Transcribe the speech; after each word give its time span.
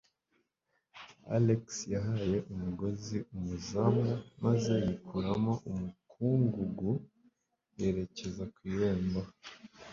Alex 1.37 1.63
yahaye 1.93 2.37
umugozi 2.53 3.17
umuzamu 3.35 4.11
maze 4.43 4.71
yikuramo 4.85 5.53
umukungugu 5.71 6.91
yerekeza 7.79 8.43
ku 8.53 8.59
irembo. 8.73 9.21